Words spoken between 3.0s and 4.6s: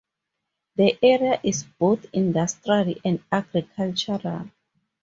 and agricultural.